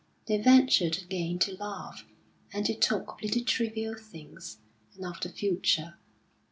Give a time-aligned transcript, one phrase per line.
[0.25, 2.05] They ventured again to laugh,
[2.51, 4.57] and to talk of little trivial things,
[4.95, 5.99] and of the future.